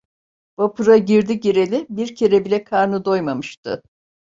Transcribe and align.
Vapura 0.57 0.97
girdi 0.97 1.39
gireli 1.39 1.85
bir 1.89 2.15
kere 2.15 2.45
bile 2.45 2.63
karnı 2.63 3.05
doymamıştı. 3.05 3.83